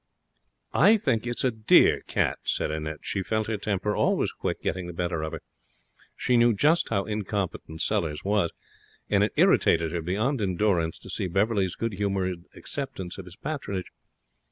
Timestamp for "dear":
1.51-2.01